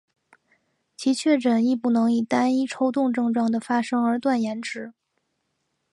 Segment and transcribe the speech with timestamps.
[0.97, 4.93] 其确诊亦不能以单一抽动症状的发生而断言之。